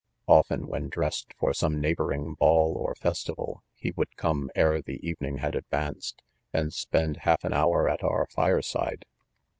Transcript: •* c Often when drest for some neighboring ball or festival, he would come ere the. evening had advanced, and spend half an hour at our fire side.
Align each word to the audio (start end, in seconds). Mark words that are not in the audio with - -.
•* 0.01 0.03
c 0.03 0.07
Often 0.27 0.65
when 0.65 0.89
drest 0.89 1.31
for 1.37 1.53
some 1.53 1.79
neighboring 1.79 2.33
ball 2.33 2.73
or 2.75 2.95
festival, 2.95 3.61
he 3.75 3.91
would 3.91 4.17
come 4.17 4.49
ere 4.55 4.81
the. 4.81 4.99
evening 5.07 5.37
had 5.37 5.53
advanced, 5.53 6.23
and 6.51 6.73
spend 6.73 7.17
half 7.17 7.43
an 7.43 7.53
hour 7.53 7.87
at 7.87 8.03
our 8.03 8.25
fire 8.25 8.63
side. 8.63 9.05